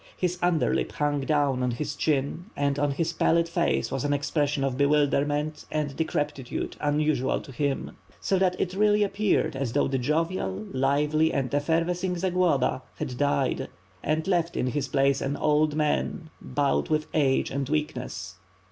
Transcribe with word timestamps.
His 0.17 0.39
underlip 0.41 0.93
hung 0.93 1.21
down 1.21 1.61
on 1.61 1.69
his 1.69 1.95
chin 1.95 2.45
and 2.57 2.79
on 2.79 2.89
his 2.89 3.13
pallid 3.13 3.47
face 3.47 3.91
was 3.91 4.03
an 4.03 4.13
expression 4.13 4.63
of 4.63 4.75
bewilderment 4.75 5.63
and 5.71 5.95
decrepitude 5.95 6.75
unusual 6.81 7.39
to 7.39 7.51
him; 7.51 7.95
so 8.19 8.39
that 8.39 8.59
it 8.59 8.73
really 8.73 9.03
appeared 9.03 9.55
as 9.55 9.73
though 9.73 9.87
the 9.87 9.99
jovial, 9.99 10.65
lively, 10.71 11.31
and 11.31 11.53
effervescing 11.53 12.17
Zagloba 12.17 12.81
had 12.95 13.15
died, 13.19 13.67
and 14.01 14.27
left 14.27 14.57
in 14.57 14.65
his 14.65 14.87
place 14.87 15.21
an 15.21 15.37
old 15.37 15.75
man, 15.75 16.31
bowed 16.41 16.89
with 16.89 17.05
age 17.13 17.51
and 17.51 17.69
weakness. 17.69 18.37